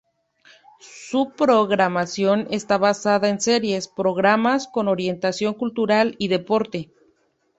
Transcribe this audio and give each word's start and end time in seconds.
Su 0.79 1.29
programación 1.37 2.47
está 2.49 2.79
basada 2.79 3.29
en 3.29 3.39
series, 3.39 3.87
programas 3.87 4.67
con 4.67 4.87
orientación 4.87 5.53
cultural 5.53 6.15
y 6.17 6.27
deporte. 6.27 6.89